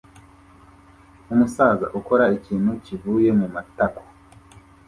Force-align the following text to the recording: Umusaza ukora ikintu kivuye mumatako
Umusaza 1.33 1.85
ukora 1.99 2.25
ikintu 2.37 2.71
kivuye 2.83 3.29
mumatako 3.39 4.03